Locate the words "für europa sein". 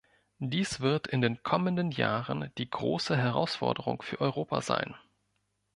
4.01-4.95